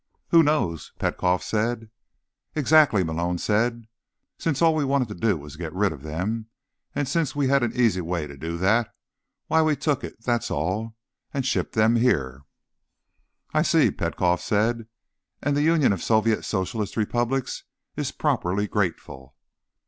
"Who 0.29 0.41
knows?" 0.41 0.93
Petkoff 0.97 1.43
said. 1.43 1.91
"Exactly," 2.55 3.03
Malone 3.03 3.37
said. 3.37 3.85
"So, 4.39 4.43
since 4.45 4.59
all 4.59 4.73
we 4.73 4.83
wanted 4.83 5.09
to 5.09 5.13
do 5.13 5.37
was 5.37 5.57
get 5.57 5.75
rid 5.75 5.91
of 5.93 6.01
them, 6.01 6.47
and 6.95 7.07
since 7.07 7.35
we 7.35 7.47
had 7.49 7.61
an 7.61 7.79
easy 7.79 8.01
way 8.01 8.25
to 8.25 8.35
do 8.35 8.57
that, 8.57 8.95
why, 9.45 9.61
we 9.61 9.75
took 9.75 10.03
it, 10.03 10.19
that's 10.23 10.49
all, 10.49 10.95
and 11.35 11.45
shipped 11.45 11.73
them 11.73 11.97
here." 11.97 12.41
"I 13.53 13.61
see," 13.61 13.91
Petkoff 13.91 14.41
said. 14.41 14.87
"And 15.39 15.55
the 15.55 15.61
Union 15.61 15.93
of 15.93 16.01
Soviet 16.01 16.45
Socialist 16.45 16.97
Republics 16.97 17.65
is 17.95 18.11
properly 18.11 18.65
grateful." 18.67 19.35